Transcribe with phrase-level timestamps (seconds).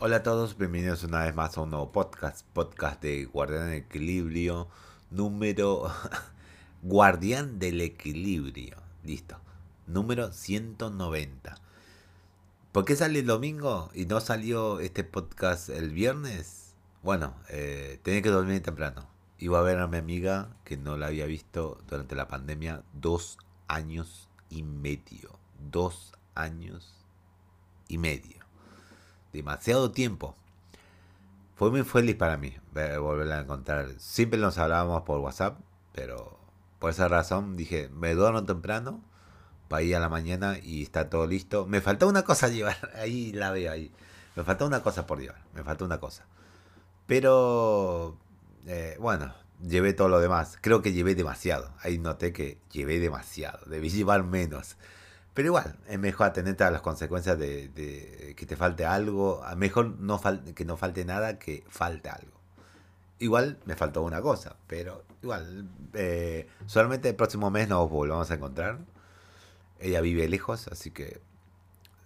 [0.00, 3.78] Hola a todos, bienvenidos una vez más a un nuevo podcast, podcast de Guardián del
[3.78, 4.68] Equilibrio,
[5.10, 5.88] número...
[6.82, 9.38] Guardián del Equilibrio, listo,
[9.86, 11.54] número 190.
[12.72, 16.74] ¿Por qué sale el domingo y no salió este podcast el viernes?
[17.04, 19.06] Bueno, eh, tenía que dormir temprano.
[19.38, 23.38] Iba a ver a mi amiga que no la había visto durante la pandemia dos
[23.68, 25.38] años y medio.
[25.70, 27.06] Dos años
[27.86, 28.43] y medio
[29.34, 30.34] demasiado tiempo.
[31.56, 33.88] Fue muy feliz para mí volverla a encontrar.
[33.98, 35.58] Siempre nos hablábamos por WhatsApp,
[35.92, 36.38] pero
[36.78, 39.02] por esa razón dije, me duermo temprano
[39.68, 41.66] para ir a la mañana y está todo listo.
[41.66, 43.92] Me falta una cosa llevar, ahí la veo ahí.
[44.36, 46.24] Me falta una cosa por llevar, me falta una cosa.
[47.06, 48.16] Pero,
[48.66, 50.58] eh, bueno, llevé todo lo demás.
[50.60, 51.72] Creo que llevé demasiado.
[51.80, 53.60] Ahí noté que llevé demasiado.
[53.66, 54.76] Debí llevar menos.
[55.34, 59.42] Pero igual, es mejor atenderte a las consecuencias de, que te falte algo.
[59.56, 60.20] Mejor no
[60.54, 62.32] que no falte nada que falte algo.
[63.18, 68.34] Igual me faltó una cosa, pero igual, eh, solamente el próximo mes nos volvamos a
[68.34, 68.78] encontrar.
[69.80, 71.20] Ella vive lejos, así que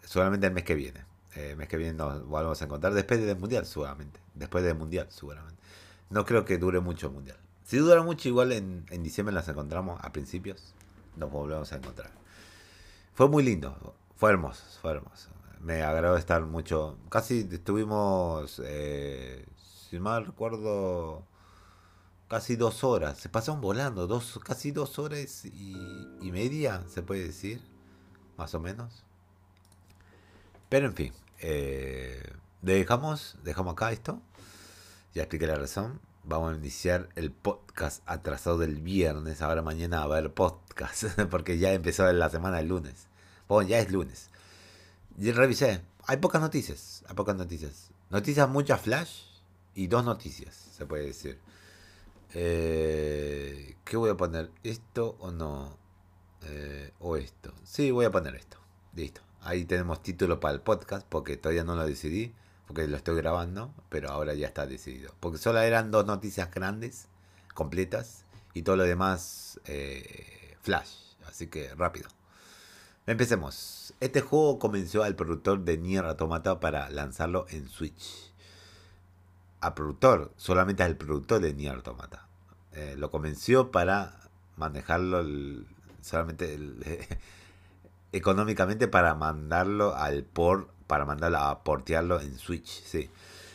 [0.05, 1.05] solamente el mes que viene.
[1.35, 4.21] Eh, el mes que viene nos volvamos a encontrar después del mundial, seguramente.
[4.35, 5.61] Después del mundial, seguramente.
[6.09, 7.37] No creo que dure mucho el mundial.
[7.65, 10.75] Si dura mucho, igual en, en diciembre nos encontramos a principios.
[11.17, 12.11] Nos volvemos a encontrar.
[13.19, 15.31] Fue muy lindo, fue hermoso, fue hermoso.
[15.59, 16.97] Me agradó estar mucho.
[17.09, 21.25] Casi estuvimos, eh, si mal recuerdo,
[22.29, 23.19] casi dos horas.
[23.19, 25.75] Se pasaron volando, dos, casi dos horas y,
[26.31, 27.61] media, se puede decir,
[28.37, 29.05] más o menos.
[30.69, 32.23] Pero en fin, eh,
[32.63, 34.23] dejamos, dejamos acá esto.
[35.13, 36.01] Ya expliqué la razón.
[36.23, 39.43] Vamos a iniciar el podcast atrasado del viernes.
[39.43, 41.03] Ahora mañana va a haber podcast.
[41.31, 43.08] Porque ya empezó la semana del lunes.
[43.49, 44.31] Bueno, ya es lunes.
[45.19, 45.81] Y revisé.
[46.07, 47.03] Hay pocas noticias.
[47.09, 47.91] Hay pocas noticias.
[48.11, 49.23] Noticias muchas flash
[49.75, 51.39] y dos noticias, se puede decir.
[52.35, 54.51] Eh, ¿Qué voy a poner?
[54.63, 55.77] ¿Esto o no?
[56.43, 57.53] Eh, ¿O esto?
[57.65, 58.59] Sí, voy a poner esto.
[58.95, 59.23] Listo.
[59.41, 62.35] Ahí tenemos título para el podcast porque todavía no lo decidí.
[62.67, 65.15] Porque lo estoy grabando, pero ahora ya está decidido.
[65.21, 67.07] Porque solo eran dos noticias grandes,
[67.55, 70.91] completas, y todo lo demás eh, flash.
[71.27, 72.11] Así que rápido.
[73.09, 73.95] Empecemos.
[74.01, 78.35] Este juego comenzó al productor de Nier Automata para lanzarlo en Switch.
[79.61, 82.29] Al productor, solamente al productor de Nier Automata.
[82.75, 85.25] Eh, lo convenció para manejarlo
[86.03, 86.59] solamente
[88.13, 92.85] económicamente para mandarlo al port, para mandarlo a portearlo en Switch.
[92.85, 93.09] Sí.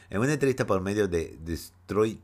[0.10, 2.20] En una entrevista por medio de Destroy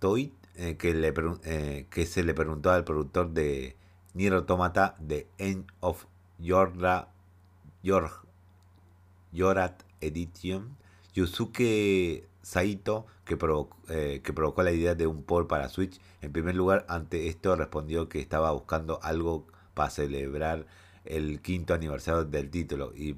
[0.00, 1.14] Toy, eh, que, le,
[1.44, 3.74] eh, que se le preguntó al productor de
[4.12, 6.04] Nier Automata de End of
[6.38, 7.08] Yorra,
[7.82, 8.10] Yor,
[9.32, 10.76] Yorat Edition,
[11.14, 13.38] Yusuke Saito, que,
[13.88, 16.00] eh, que provocó la idea de un port para Switch.
[16.20, 20.66] En primer lugar, ante esto respondió que estaba buscando algo para celebrar
[21.04, 23.16] el quinto aniversario del título, y,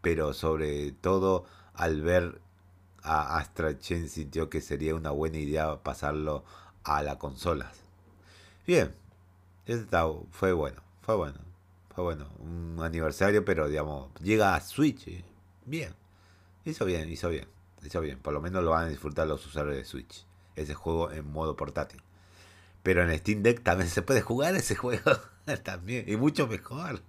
[0.00, 1.44] pero sobre todo
[1.74, 2.40] al ver
[3.02, 6.44] a Astra Chen sintió que sería una buena idea pasarlo
[6.84, 7.76] a las consolas.
[8.66, 8.94] Bien,
[9.66, 11.46] esto fue bueno, fue bueno
[12.04, 15.08] bueno, un aniversario, pero digamos, llega a Switch.
[15.08, 15.24] Eh.
[15.64, 15.94] Bien.
[16.64, 17.48] Hizo bien, hizo bien.
[17.82, 18.18] Hizo bien.
[18.18, 20.26] Por lo menos lo van a disfrutar los usuarios de Switch.
[20.56, 22.02] Ese juego en modo portátil.
[22.82, 25.12] Pero en Steam Deck también se puede jugar ese juego.
[25.62, 26.04] también.
[26.08, 27.00] Y mucho mejor.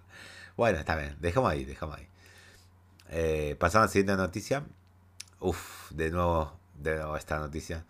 [0.55, 1.17] Bueno, está bien.
[1.19, 2.07] Dejamos ahí, dejamos ahí.
[3.09, 4.63] Eh, pasamos a la siguiente noticia.
[5.39, 7.85] Uf, de nuevo, de nuevo esta noticia.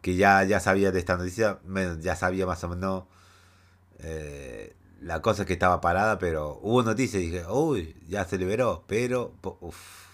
[0.00, 1.58] Que ya, ya sabía de esta noticia.
[2.00, 3.04] Ya sabía más o menos
[3.98, 8.84] eh, la cosa es que estaba parada, pero hubo noticias dije, uy, ya se liberó,
[8.86, 10.06] pero, uff,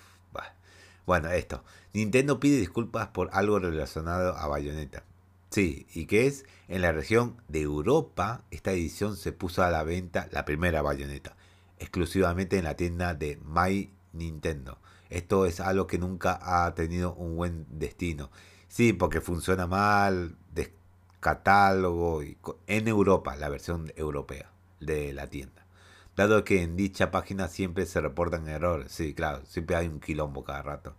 [1.07, 1.65] bueno, esto.
[1.93, 5.03] Nintendo pide disculpas por algo relacionado a Bayonetta.
[5.51, 6.45] Sí, ¿y qué es?
[6.69, 11.37] En la región de Europa, esta edición se puso a la venta, la primera Bayonetta,
[11.79, 14.79] exclusivamente en la tienda de My Nintendo.
[15.11, 18.31] Esto es algo que nunca ha tenido un buen destino.
[18.69, 20.73] Sí, porque funciona mal, de
[21.21, 22.23] catálogo,
[22.67, 24.53] en Europa, la versión europea
[24.87, 25.67] de la tienda.
[26.17, 28.93] Dado que en dicha página siempre se reportan errores.
[28.93, 30.95] Sí, claro, siempre hay un quilombo cada rato.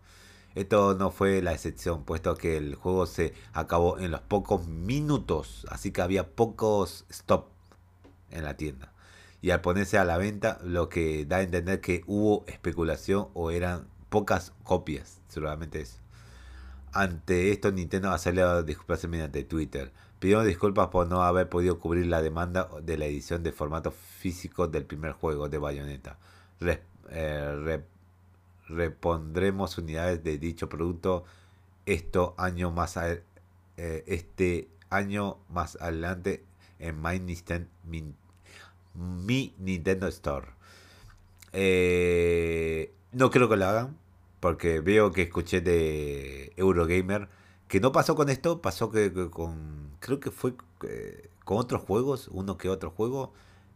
[0.55, 5.65] Esto no fue la excepción, puesto que el juego se acabó en los pocos minutos,
[5.69, 7.47] así que había pocos stop
[8.29, 8.93] en la tienda.
[9.41, 13.51] Y al ponerse a la venta, lo que da a entender que hubo especulación o
[13.51, 15.97] eran pocas copias, seguramente eso.
[16.93, 19.91] Ante esto, Nintendo ha salido a disculparse mediante Twitter.
[20.23, 24.69] Pidió disculpas por no haber podido cubrir la demanda de la edición de formato físico
[24.69, 26.17] del primer juego de Bayonetta.
[27.09, 27.81] Eh,
[28.69, 31.25] repondremos unidades de dicho producto
[31.85, 33.21] esto año más a, eh,
[33.75, 36.45] este año más adelante
[36.79, 37.01] en
[38.95, 40.47] mi, Nintendo Store.
[41.51, 43.97] Eh, no creo que lo hagan,
[44.39, 47.27] porque veo que escuché de Eurogamer
[47.67, 50.53] que no pasó con esto, pasó que, con, creo que fue
[50.83, 53.33] eh, con otros juegos, uno que otro juego,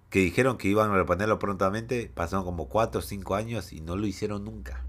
[0.10, 3.96] que dijeron que iban a reponerlo prontamente, pasaron como 4 o 5 años y no
[3.96, 4.84] lo hicieron nunca.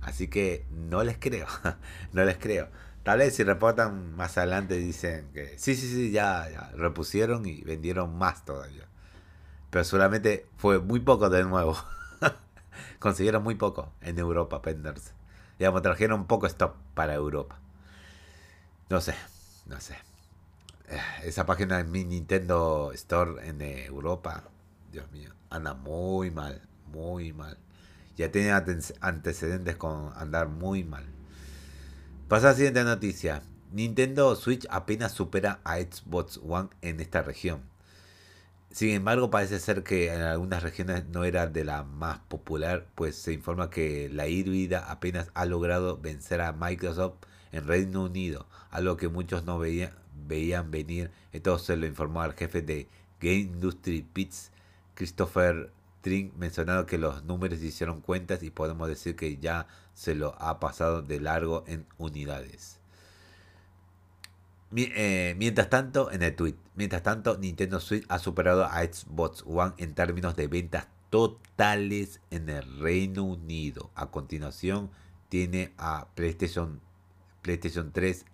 [0.00, 1.46] Así que no les creo,
[2.12, 2.68] no les creo.
[3.04, 8.16] Tal vez si reportan más adelante dicen que sí, sí, sí, ya, repusieron y vendieron
[8.18, 8.88] más todavía.
[9.70, 11.76] Pero solamente fue muy poco de nuevo.
[12.98, 15.12] Consiguieron muy poco en Europa venderse.
[15.58, 17.60] Digamos, trajeron poco stop para Europa.
[18.90, 19.14] No sé,
[19.66, 20.13] no sé.
[21.24, 24.44] Esa página de mi Nintendo Store en Europa,
[24.92, 27.58] Dios mío, anda muy mal, muy mal.
[28.16, 31.04] Ya tiene antecedentes con andar muy mal.
[32.28, 33.42] Pasa la siguiente noticia.
[33.72, 37.62] Nintendo Switch apenas supera a Xbox One en esta región.
[38.70, 43.16] Sin embargo, parece ser que en algunas regiones no era de la más popular, pues
[43.16, 47.14] se informa que la híbrida apenas ha logrado vencer a Microsoft
[47.52, 49.92] en Reino Unido, algo que muchos no veían,
[50.26, 51.10] veían venir.
[51.32, 52.88] Esto se lo informó al jefe de
[53.20, 54.50] Game Industry Pits,
[54.94, 55.72] Christopher
[56.02, 60.60] Trink, mencionado que los números hicieron cuentas y podemos decir que ya se lo ha
[60.60, 62.78] pasado de largo en unidades.
[64.76, 69.72] Eh, mientras tanto, en el tweet, mientras tanto, Nintendo Switch ha superado a Xbox One
[69.78, 73.90] en términos de ventas totales en el Reino Unido.
[73.94, 74.90] A continuación,
[75.28, 76.80] tiene a PlayStation,
[77.42, 78.26] PlayStation 3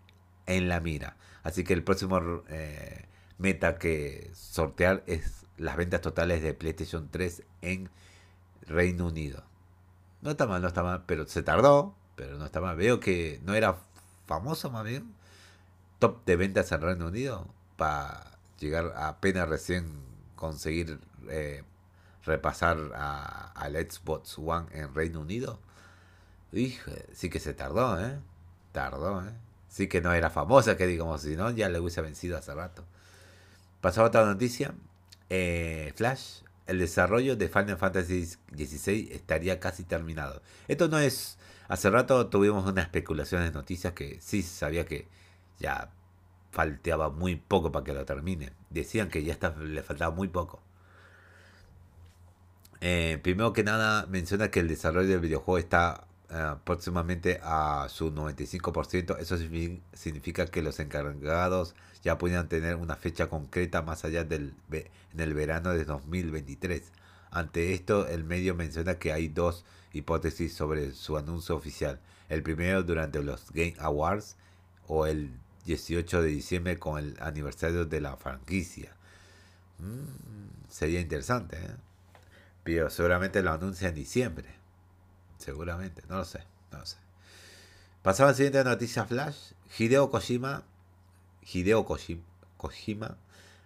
[0.51, 1.17] en la mira.
[1.43, 3.07] Así que el próximo eh,
[3.39, 7.91] meta que sortear es las ventas totales de PlayStation 3 en
[8.67, 9.45] Reino Unido.
[10.23, 12.77] No está mal, no está mal, pero se tardó, pero no está mal.
[12.77, 13.79] Veo que no era
[14.27, 15.15] famoso más bien.
[15.99, 17.47] Top de ventas en Reino Unido
[17.77, 19.91] para llegar a apenas recién
[20.37, 20.99] conseguir
[21.29, 21.63] eh,
[22.25, 22.79] repasar
[23.55, 25.61] al Xbox One en Reino Unido.
[26.53, 28.19] Hijo, sí que se tardó, ¿eh?
[28.73, 29.33] Tardó, ¿eh?
[29.71, 32.85] Sí que no era famosa, que digamos, si no, ya le hubiese vencido hace rato.
[33.81, 34.75] Pasó otra noticia.
[35.31, 40.43] Eh, Flash, el desarrollo de Final Fantasy XVI estaría casi terminado.
[40.69, 41.39] Esto no es...
[41.69, 45.07] Hace rato tuvimos una especulación de noticias que sí sabía que
[45.61, 45.91] ya
[46.51, 48.53] faltaba muy poco para que lo termine.
[48.71, 50.61] Decían que ya le faltaba muy poco.
[52.81, 58.13] Eh, primero que nada, menciona que el desarrollo del videojuego está eh, próximamente a su
[58.13, 59.19] 95%.
[59.19, 59.37] Eso
[59.93, 65.35] significa que los encargados ya pueden tener una fecha concreta más allá del en el
[65.35, 66.93] verano de 2023.
[67.33, 72.01] Ante esto, el medio menciona que hay dos hipótesis sobre su anuncio oficial.
[72.29, 74.37] El primero durante los Game Awards
[74.87, 75.33] o el
[75.65, 78.93] 18 de diciembre con el aniversario de la franquicia.
[79.79, 81.75] Mm, sería interesante, ¿eh?
[82.63, 84.60] pero seguramente lo anuncia en diciembre.
[85.41, 86.41] Seguramente, no lo sé,
[86.71, 86.99] no lo sé.
[88.03, 89.53] Pasaba a la siguiente noticia flash.
[89.79, 90.65] Hideo Kojima,
[91.43, 93.17] Hideo Kojima,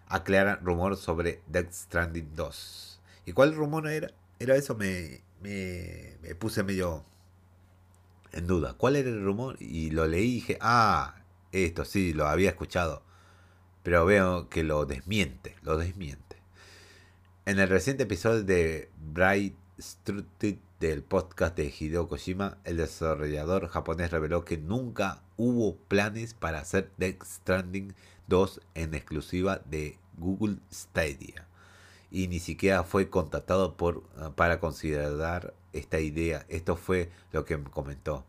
[0.09, 3.00] aclara rumor sobre Death Stranding 2.
[3.26, 4.12] ¿Y cuál rumor era?
[4.38, 7.05] Era eso, me, me, me puse medio
[8.32, 8.75] en duda.
[8.75, 9.56] ¿Cuál era el rumor?
[9.61, 11.17] Y lo leí y dije, ah,
[11.51, 13.03] esto sí, lo había escuchado.
[13.82, 16.37] Pero veo que lo desmiente, lo desmiente.
[17.46, 24.10] En el reciente episodio de Bright Strutted del podcast de Hideo Kojima, el desarrollador japonés
[24.10, 27.94] reveló que nunca hubo planes para hacer Death Stranding
[28.26, 31.46] 2 en exclusiva de Google Stadia
[32.10, 36.44] y ni siquiera fue contactado por, ah, para considerar esta idea.
[36.50, 38.26] Esto fue lo que comentó.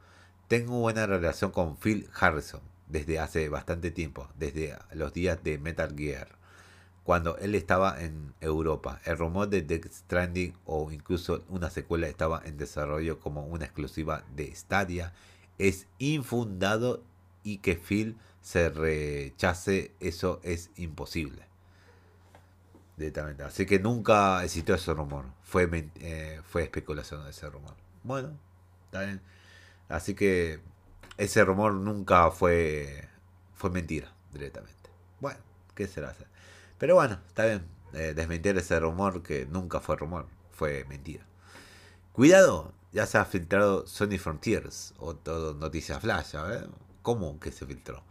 [0.47, 5.93] Tengo buena relación con Phil Harrison desde hace bastante tiempo, desde los días de Metal
[5.93, 6.29] Gear
[7.05, 8.99] cuando él estaba en Europa.
[9.05, 14.23] El rumor de Death Stranding o incluso una secuela estaba en desarrollo como una exclusiva
[14.35, 15.13] de Stadia
[15.59, 17.03] es infundado
[17.43, 21.43] y que Phil se rechace eso es imposible.
[22.97, 23.43] Directamente.
[23.43, 25.25] Así que nunca existió ese rumor.
[25.43, 25.69] Fue,
[25.99, 27.75] eh, fue especulación de ese rumor.
[28.03, 28.31] Bueno,
[28.85, 29.21] está bien.
[29.89, 30.59] Así que
[31.17, 33.07] ese rumor nunca fue,
[33.53, 34.89] fue mentira directamente.
[35.19, 35.39] Bueno,
[35.75, 36.25] ¿qué se hace?
[36.77, 37.65] Pero bueno, está bien.
[37.93, 41.25] Eh, desmentir ese rumor que nunca fue rumor, fue mentira.
[42.11, 46.69] Cuidado, ya se ha filtrado Sony Frontiers, o todo noticia flash, ver
[47.01, 48.03] ¿Cómo que se filtró?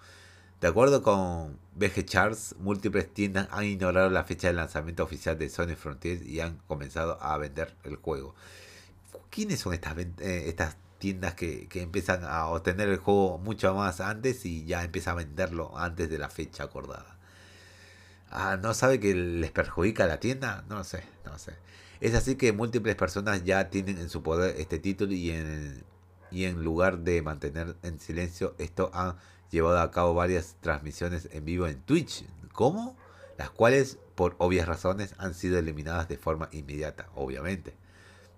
[0.61, 5.50] De acuerdo con BG Charts, múltiples tiendas han ignorado la fecha de lanzamiento oficial de
[5.50, 8.35] Sony Frontiers y han comenzado a vender el juego.
[9.30, 14.00] ¿Quiénes son estas, eh, estas tiendas que, que empiezan a obtener el juego mucho más
[14.00, 17.13] antes y ya empieza a venderlo antes de la fecha acordada.
[18.37, 20.64] Ah, ¿no sabe que les perjudica la tienda?
[20.69, 21.55] No sé, no sé.
[22.00, 25.85] Es así que múltiples personas ya tienen en su poder este título y en,
[26.33, 29.14] y en lugar de mantener en silencio esto han
[29.50, 32.26] llevado a cabo varias transmisiones en vivo en Twitch.
[32.53, 32.97] ¿Cómo?
[33.38, 37.76] Las cuales, por obvias razones, han sido eliminadas de forma inmediata, obviamente.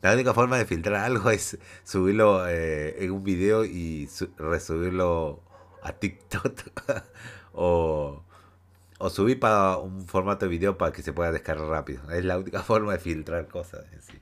[0.02, 5.42] La única forma de filtrar algo es subirlo eh, en un video y resubirlo
[5.82, 6.52] a TikTok
[7.54, 8.25] o,
[8.98, 12.10] o subir para un formato de video para que se pueda descargar rápido.
[12.10, 14.18] Es la única forma de filtrar cosas en sí.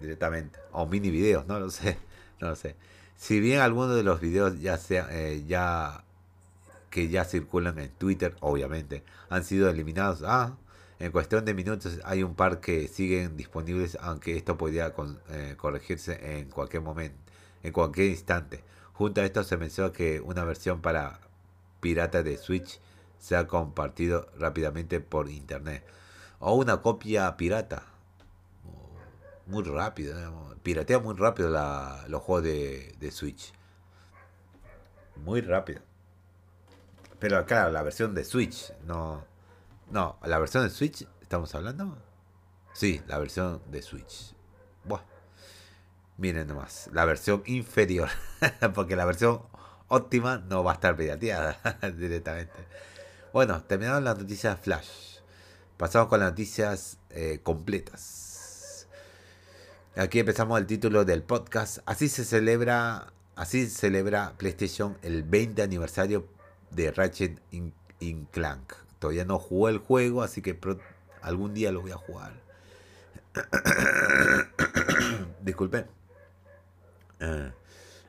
[0.00, 0.58] Directamente.
[0.72, 1.98] O mini videos, no lo sé.
[2.40, 2.74] No lo sé.
[3.14, 6.02] Si bien algunos de los videos ya sea, eh, ya
[6.90, 10.24] que ya circulan en Twitter, obviamente, han sido eliminados.
[10.26, 10.56] Ah,
[10.98, 14.92] en cuestión de minutos hay un par que siguen disponibles, aunque esto podría
[15.30, 17.16] eh, corregirse en cualquier momento,
[17.62, 18.64] en cualquier instante.
[18.92, 21.20] Junto a esto se mencionó que una versión para
[21.80, 22.80] pirata de Switch
[23.22, 25.86] se ha compartido rápidamente por internet.
[26.40, 27.84] O una copia pirata.
[29.46, 30.56] Muy rápido.
[30.64, 31.48] Piratea muy rápido
[32.08, 33.52] los juegos de, de Switch.
[35.24, 35.82] Muy rápido.
[37.20, 39.24] Pero claro, la versión de Switch, no.
[39.92, 41.96] No, la versión de Switch, ¿estamos hablando?
[42.72, 44.34] Sí, la versión de Switch.
[44.84, 45.02] Buah.
[46.16, 48.08] Miren nomás, la versión inferior.
[48.74, 49.42] Porque la versión
[49.86, 51.60] óptima no va a estar pirateada
[51.96, 52.66] directamente.
[53.32, 55.16] Bueno, terminaron las noticias Flash.
[55.78, 58.86] Pasamos con las noticias eh, completas.
[59.96, 61.78] Aquí empezamos el título del podcast.
[61.86, 66.28] Así se celebra, así celebra PlayStation el 20 aniversario
[66.72, 67.72] de Ratchet in,
[68.32, 68.74] Clank.
[68.98, 70.58] Todavía no jugué el juego, así que
[71.22, 72.34] algún día lo voy a jugar.
[75.40, 75.86] Disculpen.
[77.20, 77.50] Eh,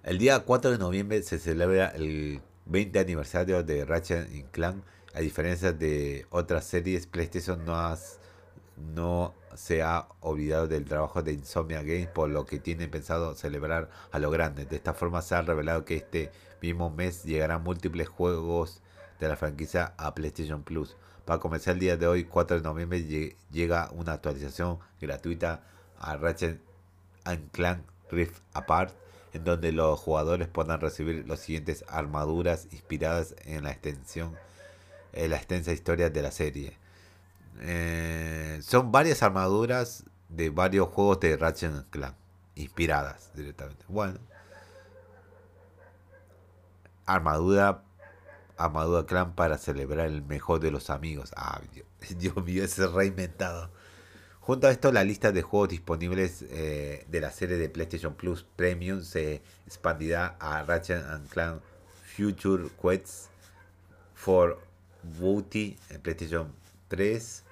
[0.04, 4.84] el día 4 de noviembre se celebra el 20 aniversario de Ratchet Clank.
[5.14, 7.96] A diferencia de otras series, PlayStation no,
[8.78, 13.90] no se ha olvidado del trabajo de Insomnia Games, por lo que tiene pensado celebrar
[14.12, 14.66] a lo grande.
[14.66, 18.82] De esta forma se ha revelado que este mismo mes llegarán múltiples juegos
[19.20, 20.96] de la franquicia a PlayStation Plus.
[21.26, 25.64] Para comenzar el día de hoy, 4 de noviembre, llega una actualización gratuita
[26.00, 26.60] a Ratchet
[27.52, 28.94] Clank Rift Apart,
[29.34, 34.36] en donde los jugadores podrán recibir las siguientes armaduras inspiradas en la extensión,
[35.14, 36.78] en la extensa historia de la serie.
[37.62, 42.16] Eh, son varias armaduras de varios juegos de Ratchet Clank,
[42.56, 43.86] inspiradas directamente.
[43.88, 44.20] Bueno,
[47.06, 47.84] armadura
[48.58, 51.32] armadura clan para celebrar el mejor de los amigos.
[51.36, 51.62] Ah,
[52.18, 53.70] Dios, mío, ese reinventado.
[54.40, 58.44] Junto a esto, la lista de juegos disponibles eh, de la serie de PlayStation Plus
[58.44, 61.62] Premium se expandirá a Ratchet Clank
[62.16, 63.30] Future Quests
[64.14, 64.60] for
[65.04, 66.48] Booty en PlayStation
[66.90, 67.44] 3,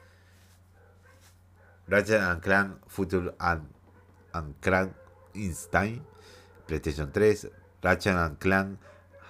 [1.88, 3.62] Ratchet Clank Future and,
[4.62, 4.94] Clank
[5.36, 6.02] Instinct
[6.68, 7.50] PlayStation 3,
[7.84, 8.78] Ratchet Clank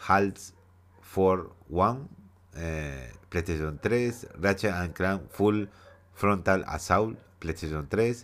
[0.08, 0.54] Halts
[1.01, 2.08] for One,
[2.56, 5.68] eh, PlayStation 3, Ratchet and Clank Full
[6.13, 8.16] Frontal Assault, PlayStation 3,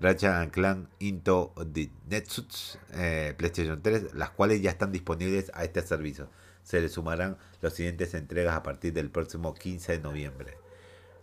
[0.00, 5.64] Ratchet and Clank Into the Nexus, eh, PlayStation 3, las cuales ya están disponibles a
[5.64, 6.28] este servicio.
[6.62, 10.56] Se le sumarán las siguientes entregas a partir del próximo 15 de noviembre.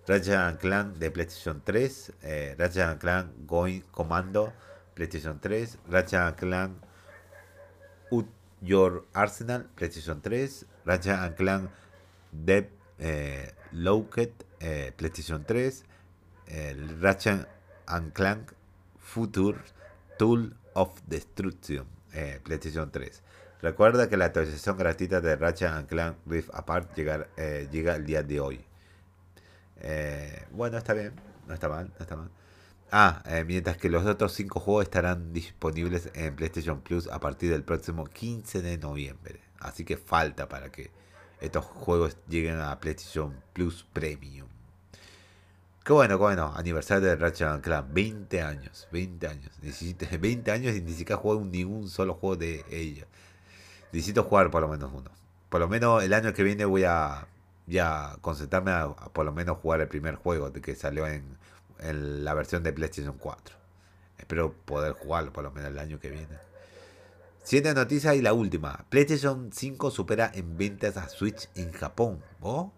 [0.08, 4.54] Ratchet Clank de PlayStation 3, eh, Ratchet Clank Going Commando,
[4.94, 6.78] PlayStation 3, Ratchet Clank
[8.12, 8.28] Ut
[8.62, 11.70] Your Arsenal, PlayStation 3, Ratchet Clank
[12.32, 12.70] Dead
[13.00, 13.54] eh,
[14.60, 15.84] eh, PlayStation 3,
[16.48, 17.48] el Ratchet
[18.14, 18.52] Clank
[19.08, 19.58] Future
[20.18, 23.24] Tool of Destruction, eh, PlayStation 3.
[23.62, 28.22] Recuerda que la actualización gratuita de Ratchet Clank Rift Apart llega, eh, llega el día
[28.22, 28.66] de hoy.
[30.52, 31.14] bueno, está bien,
[31.48, 32.30] no está mal, no está mal.
[32.92, 37.52] Ah, eh, mientras que los otros 5 juegos estarán disponibles en PlayStation Plus a partir
[37.52, 39.42] del próximo 15 de noviembre.
[39.60, 40.92] Así que falta para que
[41.42, 44.47] estos juegos lleguen a PlayStation Plus Premium.
[45.88, 46.52] Qué bueno, qué bueno.
[46.54, 47.94] Aniversario de Ratchet Clank.
[47.94, 48.90] 20 años.
[48.92, 49.52] 20 años.
[49.62, 53.06] Necesito, 20 años y ni siquiera juego ningún solo juego de ella.
[53.94, 55.10] Necesito jugar por lo menos uno.
[55.48, 57.30] Por lo menos el año que viene voy a
[57.68, 61.38] ya concentrarme a, por lo menos jugar el primer juego que salió en
[61.80, 63.56] en la versión de PlayStation 4.
[64.18, 66.38] Espero poder jugarlo por lo menos el año que viene.
[67.44, 68.86] Siete noticias y la última.
[68.90, 72.22] PlayStation 5 supera en ventas a Switch en Japón.
[72.42, 72.74] ¿Oh?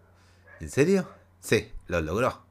[0.59, 1.09] ¿En serio?
[1.39, 2.48] Sí, lo logró.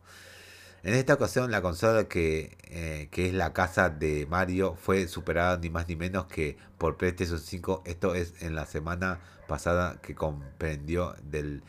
[0.88, 5.58] En esta ocasión la consola que, eh, que es la casa de Mario fue superada
[5.58, 7.82] ni más ni menos que por PlayStation 5.
[7.84, 11.62] Esto es en la semana pasada que comprendió del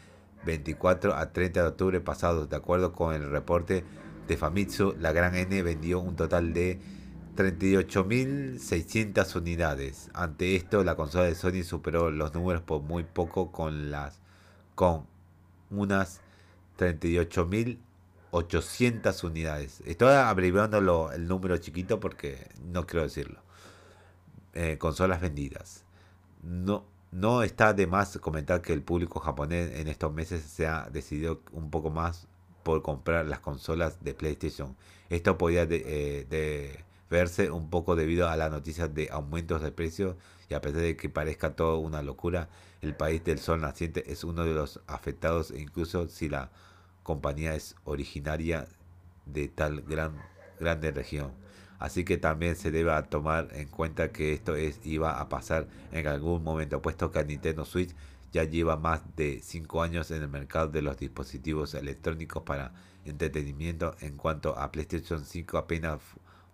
[0.46, 2.48] 24 a 30 de octubre pasado.
[2.48, 3.84] De acuerdo con el reporte
[4.26, 6.80] de Famitsu, la gran N vendió un total de
[7.36, 10.10] 38.600 unidades.
[10.14, 14.22] Ante esto, la consola de Sony superó los números por muy poco con las
[14.76, 15.08] con
[15.72, 16.22] unas
[18.32, 19.82] 38.800 unidades.
[19.86, 23.40] Estoy abreviando el número chiquito porque no quiero decirlo.
[24.54, 25.84] Eh, consolas vendidas.
[26.42, 30.90] No, no está de más comentar que el público japonés en estos meses se ha
[30.90, 32.28] decidido un poco más
[32.64, 34.76] por comprar las consolas de PlayStation.
[35.10, 40.16] Esto podía eh, verse un poco debido a las noticias de aumentos de precios
[40.50, 42.50] y a pesar de que parezca todo una locura,
[42.82, 46.52] el país del sol naciente es uno de los afectados e incluso si la
[47.04, 48.68] compañía es originaria
[49.26, 50.22] de tal gran
[50.60, 51.32] grande región.
[51.80, 56.08] Así que también se debe tomar en cuenta que esto es, iba a pasar en
[56.08, 57.96] algún momento, puesto que Nintendo Switch
[58.34, 62.74] ya lleva más de 5 años en el mercado de los dispositivos electrónicos para
[63.06, 63.96] entretenimiento.
[64.02, 66.00] En cuanto a PlayStation 5 apenas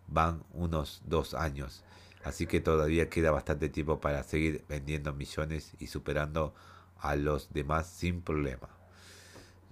[0.07, 1.83] van unos 2 años.
[2.23, 6.53] Así que todavía queda bastante tiempo para seguir vendiendo millones y superando
[6.97, 8.69] a los demás sin problema.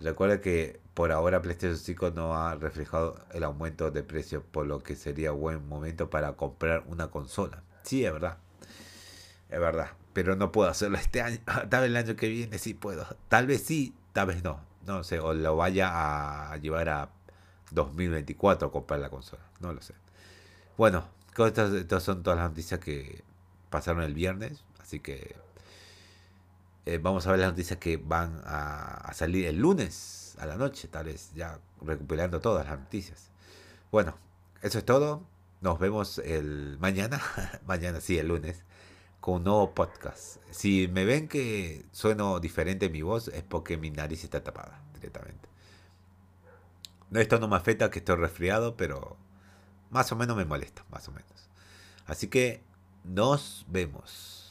[0.04, 4.84] Recuerda que por ahora PlayStation 5 no ha reflejado el aumento de precios, por lo
[4.84, 7.64] que sería buen momento para comprar una consola.
[7.84, 8.38] Sí, es verdad.
[9.50, 9.92] Es verdad.
[10.12, 11.38] Pero no puedo hacerlo este año.
[11.70, 13.06] Tal vez el año que viene sí puedo.
[13.30, 14.60] Tal vez sí, tal vez no.
[14.86, 15.20] No sé.
[15.20, 17.10] O lo vaya a llevar a
[17.72, 19.42] 2024 a comprar la consola.
[19.62, 19.94] No lo sé.
[20.78, 21.08] Bueno,
[21.38, 23.24] estas, son todas las noticias que
[23.70, 24.64] pasaron el viernes.
[24.82, 25.36] Así que
[26.86, 30.88] eh, vamos a ver las noticias que van a, salir el lunes a la noche,
[30.88, 33.30] tal vez ya recuperando todas las noticias.
[33.92, 34.18] Bueno,
[34.62, 35.24] eso es todo.
[35.62, 37.22] Nos vemos el mañana,
[37.66, 38.64] mañana sí, el lunes,
[39.22, 40.38] con un nuevo podcast.
[40.52, 45.48] Si me ven que sueno diferente mi voz, es porque mi nariz está tapada directamente.
[47.14, 49.16] Esto no me afecta que estoy resfriado, pero
[49.92, 51.48] más o menos me molesta, más o menos.
[52.08, 52.62] Así que
[53.04, 54.43] nos vemos.